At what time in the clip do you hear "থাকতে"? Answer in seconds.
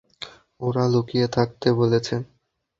1.35-1.67